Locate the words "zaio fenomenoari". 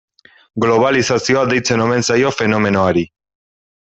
2.09-3.07